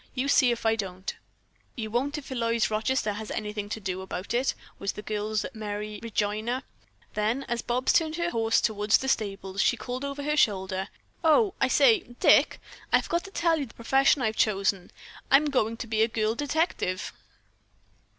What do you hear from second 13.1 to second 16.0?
to tell you the profession I've chosen. I'm going to